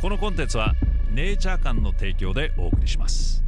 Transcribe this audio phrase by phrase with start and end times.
[0.00, 0.74] このコンテンツは
[1.10, 3.42] ネイチャー館の提供でお送りします。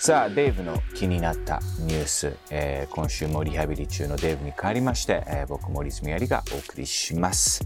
[0.00, 7.64] さあデーブの気になったニュース、えー今週もリハビリ中のデーブに代わりまして、えー僕森泉有がお送りします、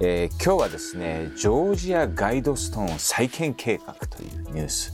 [0.00, 4.92] えー今日はですねジョージアガイドストーン再建計画というニュース、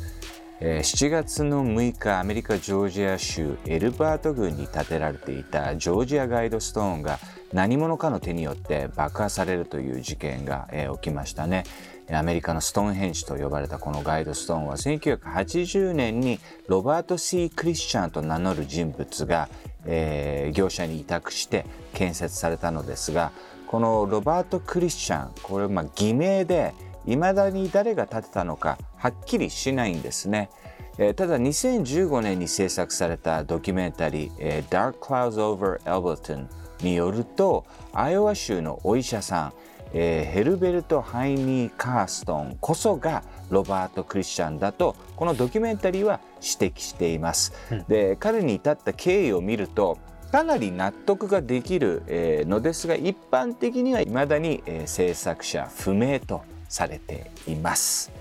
[0.60, 7.18] えー7月の6日アメリカジョージア州エルバート郡に建てられていたジョージアガイドストーンが
[7.52, 11.64] 何者かの手によって爆破されるという事件が、えー起きましたね
[12.10, 19.48] アメリカのストーンヘンジと呼ばれたこのガイドストーンは1980年にロバート・ C・ クリスチャンと名乗る人物が、
[19.84, 23.32] えー業者に委託して建設されたのですが
[23.66, 26.72] このロバート・クリスチャンこれまあ偽名で
[27.06, 30.50] いまだに誰が建てたのかはっきりしないんですね。
[30.98, 36.46] えーただ2015年に制作されたドキュメンタリー「えー Dark Clouds Over Alberton」
[36.82, 39.52] によるとアイオワ州のお医者さん、
[39.92, 47.52] えーヘルベルト・ハイニー・カーストンこそがロバート・クリスチャンだとこのドキュメンタリーは指摘しています。
[47.88, 49.98] で彼に至った経緯を見ると
[50.30, 58.12] かなり納得ができる、えーのですが一般的には未だに、えー制作者不明とされています。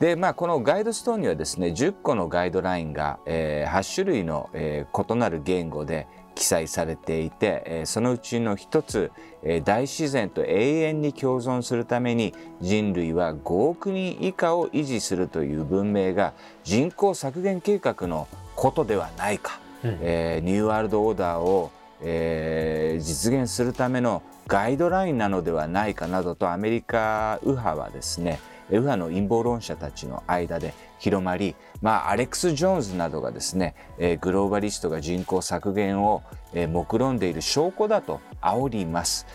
[0.00, 9.10] でまあこのガイドストーンにはですね10個のガイドラインが、えー8種類の、えー異なる言語で記載されていて、えーそのうちの一つ、
[9.42, 16.32] えー大自然と永遠に共存するために人類は5億人以下を維持するという文明が
[16.64, 28.38] 人口削減計画のことではないか、えーニューワールドオーダーを、えー実現するためのガイドラインなのではないかなどとアメリカ右派はですね
[28.72, 36.22] 右派の陰謀論者たちの間で広まり、まあ、アレックス・ジョーンズなどがですね、えーグローバリストが人口削減を、
[36.54, 39.26] えー目論んでいる証拠だと煽ります。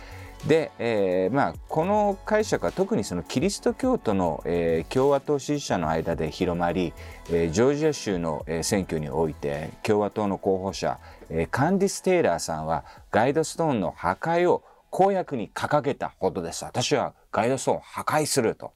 [0.47, 6.93] で、えーまあ、この解釈は特にそのキリスト教徒の、えー共和党支持者の間で広まり、
[7.29, 10.99] えージョージア州の、えー選挙において共和党の候補者、
[11.29, 16.63] えーカンディス・テイラーさんはガイドストーンの破壊を公約に掲げたほどです。
[16.63, 18.71] 私はガイドストーンを破壊すると。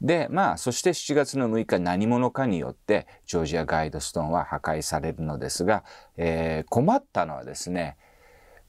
[0.00, 5.84] でまあそして7月の6日何者かによってジョージアガイドストーンは破壊されるのですが、
[6.16, 7.96] えー困ったのはですね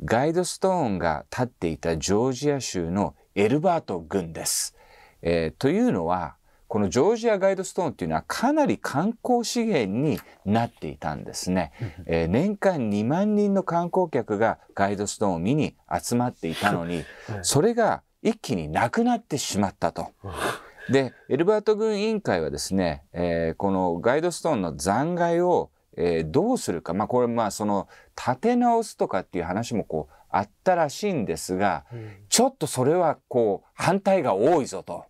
[0.03, 4.75] ガイドストーンが立っていたジョージア州のエルバート郡です。
[5.21, 6.35] えーというのは
[6.67, 11.71] このジョージアガイドストーンっていうのはかなり観光資源になっていたんですね。
[12.05, 17.03] えー年間2万人の観光客がガイドストーンを見に集まっていたのに、
[17.43, 20.11] それが一気になくなってしまったと。
[20.89, 31.85] でエルバート軍委員会はですね、えーこのガイドストーンの残骸を、えーどうするかまあこれまあその立て直すとかっていう話もこうあったらしいんですが、
[32.29, 35.05] ちょっとそれはこう反対が多いぞと。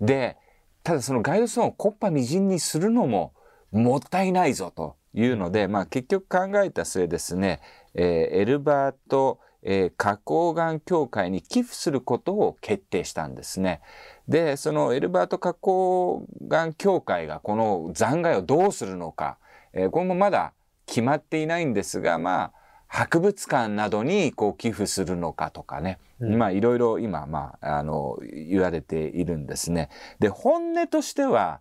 [0.00, 0.36] で
[0.82, 3.34] ただそのガイドストーンを木っ端みじんにするのも
[3.70, 7.60] もったいないぞというので、まあ、結局考えた末ですね、
[7.94, 13.80] えーエルバート、えー花崗岩協会に寄付することを決定したんですね。
[14.28, 19.38] でそのエルバート花崗岩協会がこの残骸をどうするのか、
[19.72, 20.52] えーこれもまだ
[20.86, 22.52] 決まっていないんですがまあ
[22.88, 25.98] 博物館などにこう寄付するのかとかね、
[26.36, 29.88] まあいろいろ今まああの言われているんですね。
[30.18, 31.60] で本音としては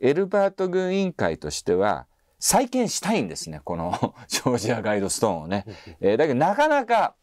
[0.00, 2.06] エルバート軍委員会としては
[2.40, 3.92] 再建したいんですねこの
[4.26, 5.64] ジョージアガイドストーンをね。
[6.00, 7.14] えーだけどなかなか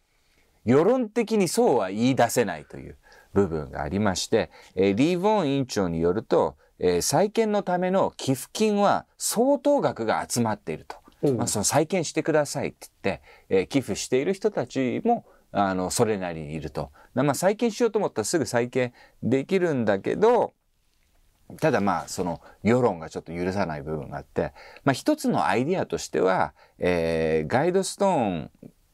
[0.69, 2.95] 世論的にそうは言い出せないという
[3.33, 10.97] 部分がありまして、えーリー・ボーン委員長によると、えー再建のための寄付金は相当額が集まっていると。
[11.35, 16.91] まあ、その再建してくださいって言って、えー寄付している人たちもあのそれなりにいると。
[17.15, 18.93] まあ、再建しようと思ったらすぐ再建
[19.23, 20.53] できるんだけど
[21.59, 24.53] ただまあその世論がちょっと許さない部分があって、
[24.83, 28.51] まあ、一つのアイディアとしては、えーガイドストーン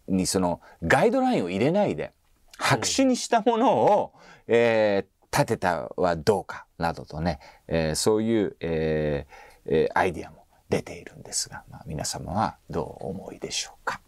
[0.07, 2.13] にそのガイドラインを入れないで
[2.57, 4.13] 白紙にしたものを、
[4.47, 13.99] えー立てたはどうかなどとね、えーそういう、えーえーアイディアも出ているんですが、まあ、皆様はどうお思いでしょうか？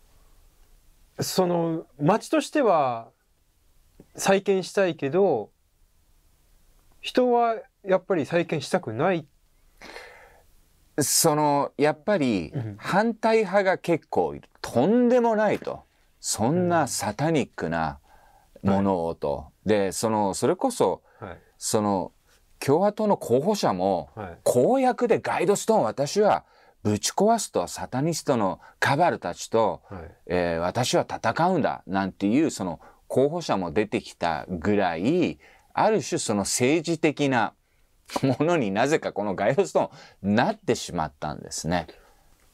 [1.19, 3.09] その町としては
[4.15, 5.49] 再建したいけど
[7.01, 9.25] 人はやっぱり再建したくない？
[10.97, 12.75] そのやっぱりうん。
[12.77, 14.47] 反対派が結構いる。
[14.61, 15.83] とんでもないと
[16.19, 17.99] そんなサタニックな
[18.63, 21.37] ものをと、でそのそれこそはい。
[21.57, 22.11] その
[22.59, 24.37] 共和党の候補者もはい。
[24.43, 26.45] 公約でガイドストーン私は
[26.83, 30.15] ぶち壊すとサタニストのカバルたちと、はい。
[30.27, 35.39] えー私は戦うんだなんていうその候補者も出てきたぐらい
[35.73, 37.53] ある種その政治的な
[38.21, 41.87] ものになぜかこのガイドストーンなってしまったんですね。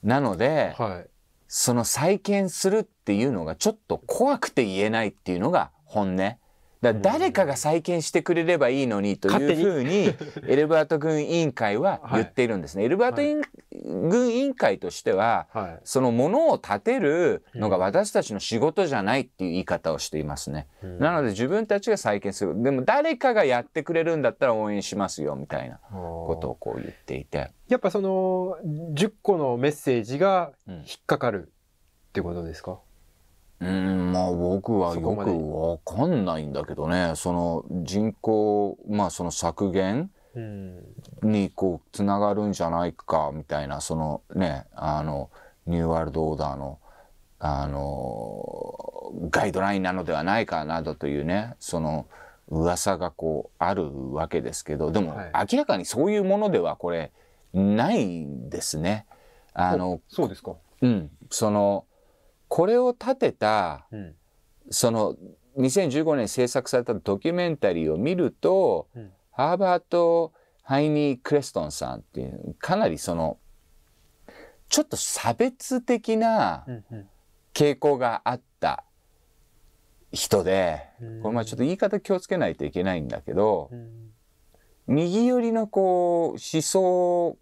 [0.03, 1.09] なので、はい。
[1.55, 6.35] その再建するっていうのがちょっと怖くて言えないっていうのが本音。
[6.81, 10.15] だ誰かが再建してくれればいいのにというふうに
[10.47, 12.83] エルバート軍委員会は言っているんですね。
[12.83, 13.41] エルバート委員
[13.93, 15.79] 軍委員会としてははい。
[15.83, 20.67] そのものを建てるのが私たちの仕事じゃないっていう言い方をしていますね。
[20.99, 22.61] なので自分たちが再建する。
[22.61, 27.51] でも誰かがやってくれるんだったら応援しますよみたいなことをこう言っていて。
[27.67, 28.57] やっぱその
[28.93, 31.51] 10個のメッセージがうん引っかかる
[32.09, 32.79] ってことですか、
[33.59, 45.29] うーんまあ僕はよくわかんないんだけどねその人口まあその削減うん、にこうつながるんじゃないかみたいなそのねあの
[45.67, 46.79] ニューワールドオーダーの
[47.39, 52.07] あのガイドラインなのではないかなどというねその
[52.47, 57.11] 噂がこうあるわけですけどでもはい明らかにそういうものではこれ
[57.53, 59.05] ないんですね。
[59.53, 60.55] あのそうですか。
[60.81, 61.85] うん、その
[62.47, 64.15] これを立てたうん。
[64.69, 65.15] その
[65.57, 70.31] 2015年制作されたドキュメンタリーを見ると、うんハーバート・
[70.63, 73.37] ハイニー・クレストンさんっていうかなりその
[74.69, 76.65] ちょっと差別的な
[77.53, 78.83] 傾向があった
[80.11, 81.21] 人で、うん。
[81.21, 84.09] これまあちょっと言い方気をつけないといけないんだけど、うん。
[84.87, 87.37] 右寄りのこう思想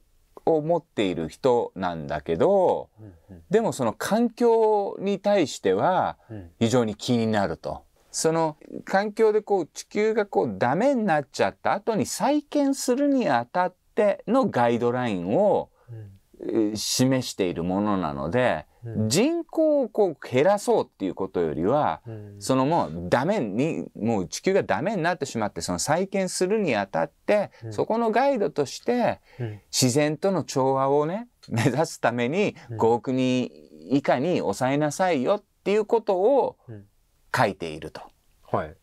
[0.45, 3.41] を持っている人なんだけどうん。
[3.49, 6.51] でもその環境に対してはうん。
[6.59, 7.83] 非常に気になると。
[8.11, 15.69] その環境でこう地球がこうダメになっちゃった後に再建するにあたってのガイドラインを
[16.75, 19.09] 示しているものなのでうん。
[19.09, 22.35] 人口をこう減らそうっていうことよりはうん。
[22.39, 27.73] そのもうダメにもう地球がダメになってしまってその再建するにあたってうん。
[27.73, 29.61] そこのガイドとしてうん。
[29.71, 32.79] 自然との調和をね 目指すためにうん。
[32.79, 33.51] 5億人
[33.89, 36.85] 以下に抑えなさいよっていうことをうん
[37.35, 38.01] 書いていると。
[38.51, 38.75] はい。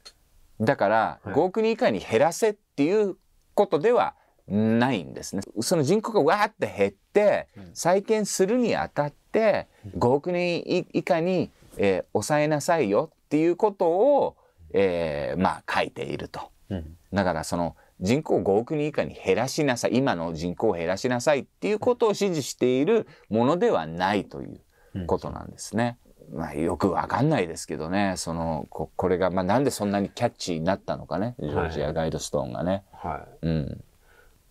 [0.60, 3.16] だからはい5億人以下に減らせっていう
[3.54, 4.14] ことでは
[4.46, 5.42] ないんですね。
[5.60, 10.62] その人口がわーって減ってうん再建するにあたって5億人
[10.92, 14.36] 以下に、えー抑えなさいよっていうことを、
[14.72, 16.50] えーまあ書いていると。
[16.70, 25.98] うんだからその人口を5億人以下に減らしなさい今の人口を減らしなさいっていうことを指示しているものではないということなんですね。
[26.32, 28.14] まあ、よくわかんないですけどね。
[28.16, 31.34] そのここれが、まあ、なんでそんなにキャッチーになったのかね。
[31.38, 32.84] ジョージア・ガイドストーンがね。
[32.92, 33.84] はうん、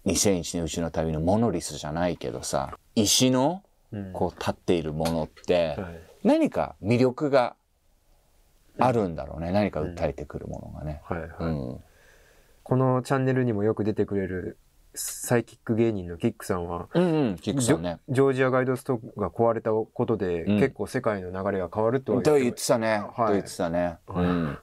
[0.05, 3.63] 2001年うちの旅のモノリスじゃないけどさ石の
[3.93, 3.95] い。
[3.97, 4.13] うん。
[4.13, 5.99] こう立っているものってはい。
[6.23, 7.55] 何か魅力が
[8.79, 9.51] あるんだろうね。
[9.51, 11.01] 何か訴えてくるものがね。
[11.05, 11.29] はいはい。
[11.39, 11.79] うん。
[12.63, 14.57] このチャンネルにもよく出てくれる
[14.97, 17.99] サイキック芸人のキックさんは、うんうん、キックね。
[18.09, 22.97] ジョージアガイドストーンが壊れたことで、うん結構世界の流れが変わるとはと言言っっててたね。
[22.97, 23.97] はいと言ってたね。
[24.21, 24.57] ん。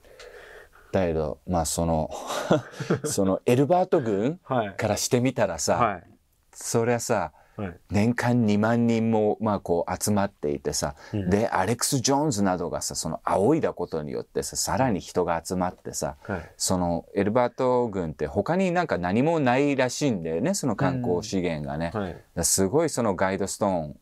[0.92, 2.10] だけど、まあその、
[3.04, 4.74] そのエルバート軍はい。
[4.74, 6.04] からしてみたらさ、はい。
[6.52, 7.43] そりゃさ、はい。
[7.90, 16.50] 年間2万人も、まあこう集まっていてさ、うんで、アレックス・ジョーンズなどがさ、その仰いだことによってさ、さらに人が集まってさ、はい。
[16.56, 21.90] そのエルバート軍って他になんか何もないらしいんだよね、その観光資源がね。
[21.94, 22.12] はい。
[22.12, 23.96] だからすごいそのガイドストーン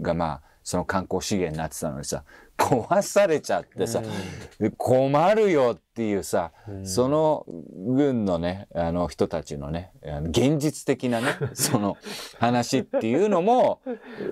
[0.00, 2.24] がまあその観光資源になってたのにさ
[2.56, 4.02] 壊されちゃってさ、
[4.78, 6.86] 困るよっていうさ、うん。
[6.86, 7.44] その
[7.76, 9.92] 軍のねあの人たちのね
[10.28, 11.96] 現実的なね その
[12.38, 13.80] 話っていうのも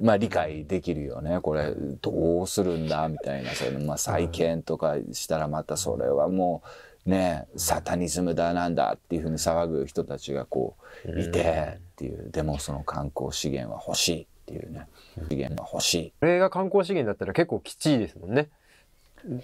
[0.00, 1.40] まあ理解できるよね。
[1.40, 3.50] これどうするんだみたいな。
[3.50, 6.62] その、まあ、再建とかしたらまたそれはも
[7.06, 12.30] うねサタニズムだなんだっていうふうに騒ぐ人たちがこういてっていう。
[12.30, 14.88] でもその観光資源は欲しいっていうね
[15.28, 16.12] 資源は欲しい。
[16.20, 18.48] これが観光資源だったら結構きちいですもんね。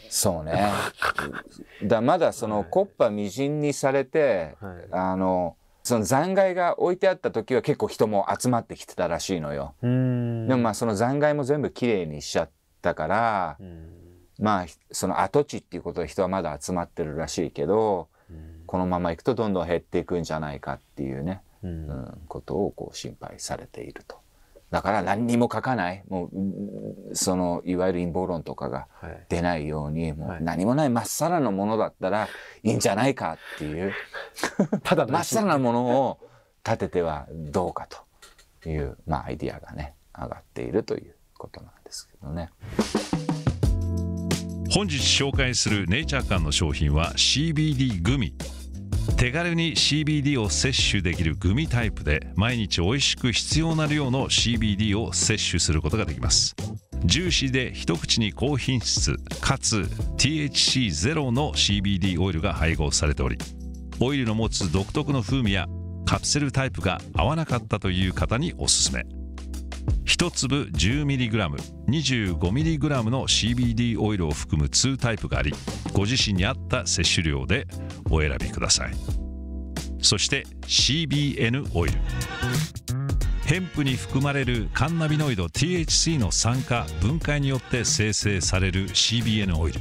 [0.09, 0.73] そうね。
[1.85, 4.75] だまだそのコッパみじんにされて、はい。
[4.91, 10.47] あのその残骸が置いてあった時は結構人も集まってきてたらしいのよ、うん。
[10.49, 12.51] でもまあその残骸も全部きれいにしちゃっ
[12.83, 13.95] たから、うん。
[14.39, 18.09] まあその跡地っていうことで人はまだ集まってるらしいけど
[18.67, 21.89] このまま行くとどんどん減っていくんじゃないかっていうね、うん。
[21.89, 24.19] うん、ことをこう心配されていると。
[24.71, 26.05] だから何にも書かない。
[26.09, 29.27] もううんそのいわゆる陰謀論とかがはい。
[29.29, 30.43] 出ないようにもうはい。
[30.45, 32.29] 何もないまっさらなものだったら
[32.63, 33.93] いいんじゃないかっていう。
[34.85, 36.19] ただまっさらなものを
[36.65, 37.89] 立ててはどうか
[38.61, 42.51] という、まあ、アイディアがね上がっているということなんですけどね。
[44.71, 48.35] 本日紹介するネイチャー館の商品は CBD グミ
[49.17, 56.55] 手軽に CBD を摂取できるグミタイプで毎日美味しく必要な量の CBD を摂取することができます。
[57.05, 63.39] ジューシーで一口に高品質かつ THC ゼロの CBD オイルが配合されており
[64.01, 65.67] オイルの持つ独特の風味や
[66.07, 69.05] カプセルタイプが合わなかったという方におすすめ。
[70.05, 71.57] 1粒 10mg、
[71.89, 75.53] 25mg の CBD オイルを含む2タイプがあり
[75.93, 77.67] ご自身に合った摂取量で
[78.11, 78.93] お選びください。
[80.01, 81.99] そして CBN オイル。
[83.45, 89.81] ヘンプに含まれるカンナビノイド THC の酸化分解によって生成される CBN オイル。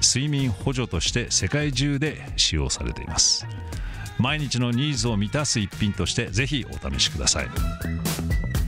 [0.00, 3.46] 睡眠補助として世界中で使用されています。
[4.18, 7.48] 毎日のニーズを満たす一品としてぜひお試しください。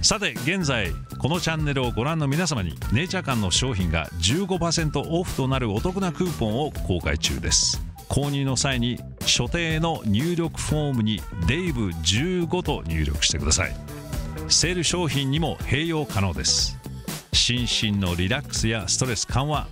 [0.02, 7.82] さて現在このチャンネルをご覧の皆様にネイチャー館の商品が15%オフとなるお得なクーポンを公開中です。
[8.08, 13.76] 購入の際に所定の入力フォームに「DAVE15」と入力してください。
[14.49, 16.78] セール商品にも併用可能です。
[17.32, 19.68] 心身のリラックスやストレス緩和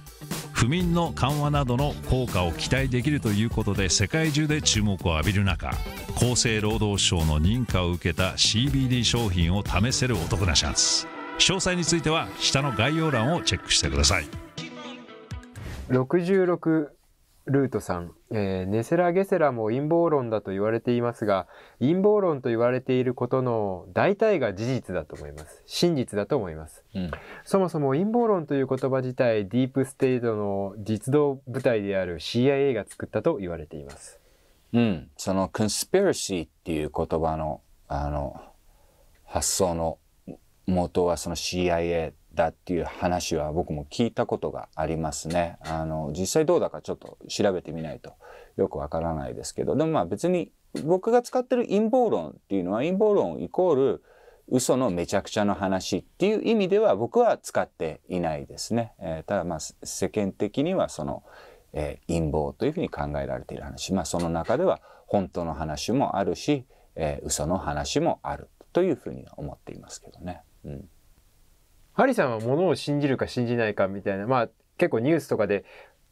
[0.57, 5.71] 不眠の緩和などの効果を期待できるということで世界中で注目を浴びる中
[6.17, 11.07] 厚生労働省の認可を受けた CBD 商品を試せるお得なチャンス。
[11.39, 14.27] 詳細については下の概要欄をチェックしてください。
[15.91, 16.89] 66
[17.47, 21.47] ルートさん、えーネセラ・ゲセラも陰謀論だと言われていますが
[21.79, 25.63] 陰謀論と言われていることの大体が事実だと思います。
[25.67, 26.85] 真実だと思います。
[26.95, 27.11] うん。
[27.45, 34.19] そもそも陰謀論という言葉自体ディープステートの実動部隊である CIA が作ったと言われています。
[34.73, 38.41] うん、その conspiracy っていう言葉のあの
[39.25, 39.99] 発想の
[40.67, 45.57] 元はその CIA だっていう話は僕も聞いたことがありますね。
[45.63, 48.13] あの実際どうだかちょっと調べてみないと
[48.57, 50.53] よくわからないですけどでもまあ別に
[50.85, 54.03] 僕が使ってる陰謀論っていうのは陰謀論イコール
[54.49, 58.93] 嘘のめちゃくちゃの話っていう意味では僕は使っていないですね。
[59.01, 61.25] えーただまあ世間的にはその、
[61.73, 66.65] えー陰謀というふうに考えられている話まあその中では本当の話もあるし、
[66.95, 70.43] えー嘘の話もあるというふうには思っていますけどね。
[70.65, 70.89] うん
[71.97, 75.65] ハリさんは物を信じるか信じないかみたいなまあ結構ニュースとかで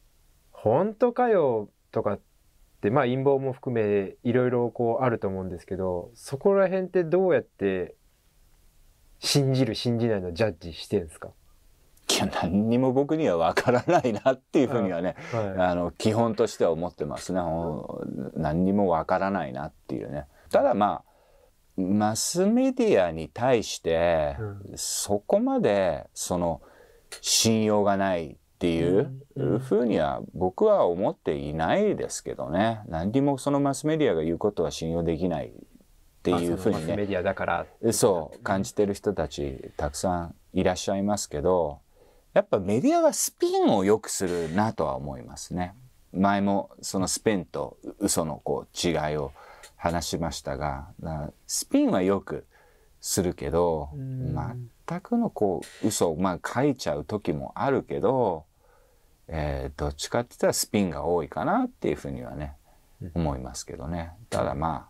[0.51, 2.19] 「本当かよ」とかっ
[2.81, 7.93] てまあ陰謀も含めいろいろこうあると思うんですけどそこら辺ってどうやって
[9.19, 11.29] 信じる信じないのジャッジしてるんですか、
[12.11, 17.39] いや何にも僕にはわからないなっていうふうにはね、はあの基本としては思ってますね。
[18.35, 20.25] 何にもわからないなっていうね。
[20.51, 21.14] ただまあ
[21.77, 24.37] マスメディアに対して、
[24.73, 26.61] うそこまでその
[27.21, 32.81] 信用がないっていううんふうには僕は思っていないですけどね。
[32.87, 35.51] 何にもそのマスメディアが言うことは信用できないっ
[36.23, 36.95] ていうふうにね。
[36.95, 41.79] メディアだからそう感じてる人たちたくさんいらっしゃいますけど
[42.33, 45.75] やっぱメディアはスピンを良くするなとは思いますね。
[46.13, 49.33] 前もそのスペンと嘘のこう違いを
[49.85, 50.87] 話しましたが
[51.45, 52.45] スピンはよく
[53.01, 54.35] するけどうん。
[54.87, 58.45] 全くのこう嘘をまあ書いちゃう時もあるけど、
[59.27, 62.53] えーどっちかって言ったらスピンが多いかなっていうふうにはね
[63.13, 64.11] 思いますけどね。
[64.29, 64.87] ただま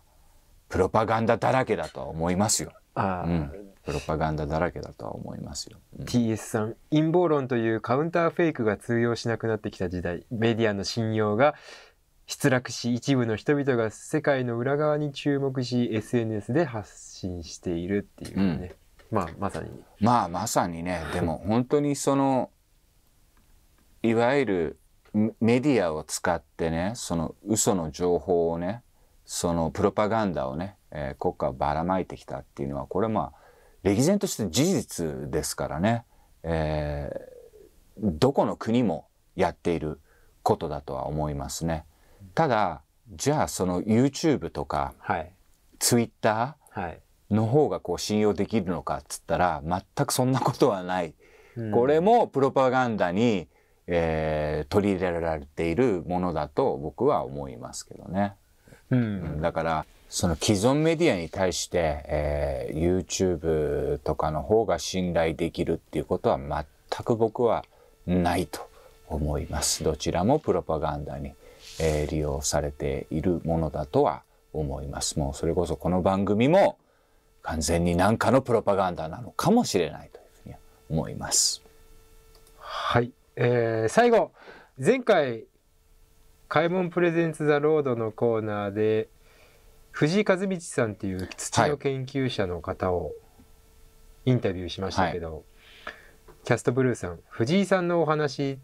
[0.68, 2.72] プロパガンダだらけだとは思いますよ。
[2.96, 3.52] うん。
[3.84, 5.78] プロパガンダだらけだとは思いますよ。
[5.98, 6.04] うん。
[6.06, 11.54] TS さん陰謀論というカウンターフェイクが通用しなくなってきた時代メディアの信用が
[12.26, 18.74] 失落し一部の人々が世界の裏側に注目し SNS で発信しているっていうね、
[19.10, 19.70] まあまさに。
[20.00, 21.02] まあまさにね。
[21.14, 22.50] でも本当にその
[24.02, 24.78] いわゆる
[25.12, 28.82] メメディアを使ってねその嘘の情報をね
[29.24, 33.40] そのプロパガンダをね、えー国家をばらまいてきたっていうのはこれまあ
[33.82, 36.04] 歴然として事実ですからね、
[36.42, 37.36] えー
[37.98, 39.06] どこの国も
[39.36, 40.00] やっている
[40.42, 41.86] ことだとは思いますね。
[42.36, 42.82] ただ
[43.16, 45.32] じゃあその YouTube とかはい
[45.80, 47.00] Twitter はい、
[47.30, 51.14] の方がこう信用できるのかっつったら全くそんなことはない。
[51.56, 53.48] うんこれもプロパガンダに
[53.86, 58.34] えー取り入れられているものだと僕は思いますけどね。
[58.90, 67.64] ううんんだからその既存メディアに対して、えー YouTube とかの方が信頼できるっていうことは全く僕は
[68.06, 68.68] ないと
[69.08, 69.82] 思います。
[69.82, 71.32] どちらもプロパガンダに、
[71.80, 75.18] えー利用されているものだとは思います。
[75.18, 76.78] もうそれこそこの番組も
[77.42, 80.54] 完全に何かのプロパガンダなのかもしれないというふうに
[80.90, 81.62] 思います。
[82.58, 84.32] はい、えー最後
[84.78, 85.44] 前回
[86.48, 89.08] 「開門プレゼンツ・ザ・ロード」のコーナーで
[89.90, 93.12] 藤井和道さんっていう土の研究者の方を
[94.26, 95.44] インタビューしましたけど、
[96.44, 98.58] キャストブルーさん藤井さんのお話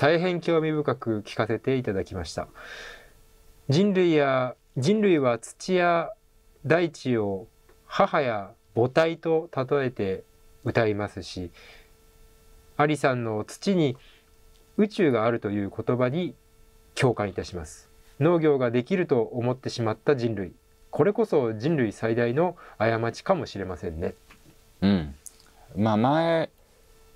[0.00, 2.48] 大変興味深く聞かせていただきました。
[3.68, 6.08] 人類や人類は土や
[6.64, 7.48] 大地を
[7.84, 10.24] 母や母体と例えて
[10.64, 11.50] 歌いますし
[12.78, 13.98] アリさんの土に
[14.78, 16.34] 宇宙があるという言葉に
[16.94, 17.90] 共感いたします。
[18.20, 20.54] 農業ができると思ってしまった人類。
[20.88, 24.14] これこそ人類最大の過ちかもしれませんね。
[24.80, 25.14] うん、
[25.76, 26.50] まあ前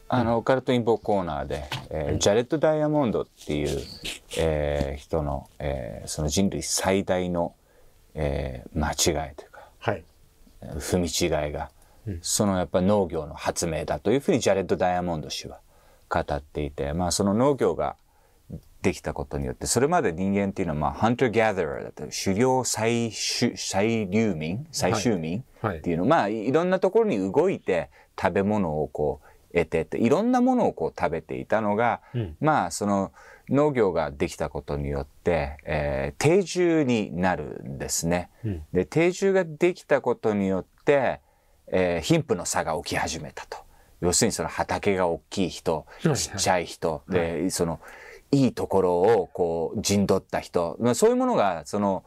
[0.08, 3.80] あの、オカルトインボコーナーで、えージャレット・ダイヤモンドっていう、
[4.38, 7.54] えー人の、えーその人類最大の、
[8.14, 10.04] えー間違いというかはい。
[10.78, 11.06] 踏み
[11.46, 11.70] 違いが、
[12.06, 12.18] うん。
[12.22, 15.60] そのやっぱ農業の発明だというふうにジャレット・ダイヤモンド氏は
[16.08, 17.96] 語っていてまあその農業が
[18.82, 27.88] できたことによってそれまで人間っていうのはまあハンター・ギャザーだったり狩猟採集採留民採集民、はいっていうのまあいいろんなところに動いて
[28.20, 32.36] 食べ物をこう得てっていろんなものをこう食べていたのが、うん。
[32.40, 33.12] まあその
[33.48, 38.30] 農業ができたことによって、えー定住になるんですね。
[38.44, 38.62] うん。
[38.72, 41.20] で定住ができたことによって、
[41.68, 43.58] えー貧富の差が起き始めたと。
[44.00, 46.16] 要するにその畑が大きい人、いはい。
[46.16, 47.80] ちっちゃい人、で、その
[48.32, 52.04] いいところをこう陣取った人、まあそういうものがその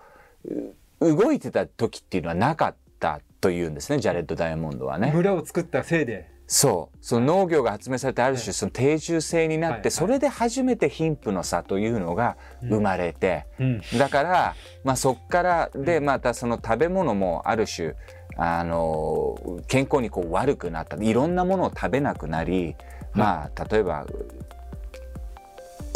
[0.99, 5.11] う動いてた時っていうのはなかったというんですね、ジャレット・ダイヤモンドはね。
[5.13, 6.97] 村を作ったせいでそう。
[7.01, 13.81] その農業が発明されてある種その定住制になって、それで初めて貧富の差というのが生まれて、うん。
[13.97, 17.95] だから、まあ、そっからでまたその食べ物もある種
[18.37, 19.35] あの
[19.67, 22.75] 健康にこう悪くなったいろんなものを食べなくなり、
[23.13, 24.05] まあ例えば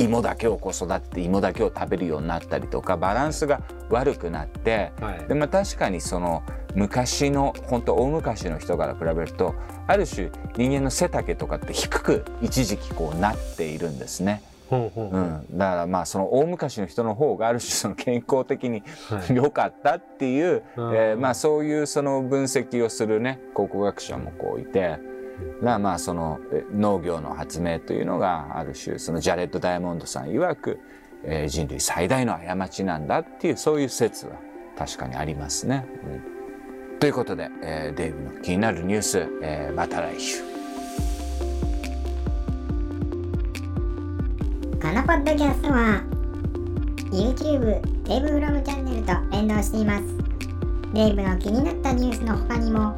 [0.03, 5.27] 芋だけをこう育って芋だけを食べるようになったりとかバランスが悪くなってはい。
[5.27, 6.43] で、まあ、確かにその
[6.75, 9.55] 昔の本当大昔の人から比べると
[9.87, 14.41] ある種人間の背丈とかって低く一時期こうなっているんですね。
[14.69, 19.35] ほうん、だからまあその大昔の人の方がある種その 健康的にはい。
[19.35, 20.95] 良かったっていう、うん。
[20.95, 24.97] えーまあそういうその分析をするね考古学者もこういて、
[25.41, 26.39] だからまあその
[26.73, 30.79] 農業の発明というのがある種そのジャレット・ダイヤモンドさん曰く、
[31.23, 34.33] えー人類最大の過ちなんだっていうそういう説は
[34.77, 35.85] 確かにありますね。
[36.03, 36.31] うん
[36.99, 40.51] ということで、えーデイブの気になるニュース、えーまた来週。
[44.81, 46.03] このポッドキャストは
[47.11, 50.03] YouTube デイブフロムチャンネルと連動しています
[50.93, 52.95] デイブの気になったニュースの他にも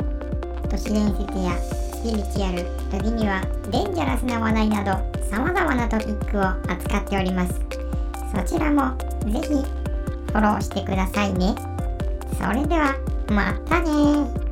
[0.69, 3.39] 都市伝説やスピリチュアル時には
[3.71, 4.91] デンジャラスな話題など
[5.31, 7.53] 様々なトピックを扱っております。
[8.35, 11.55] そちらもぜひフォローしてくださいね。
[12.37, 12.93] それでは
[13.29, 14.42] またね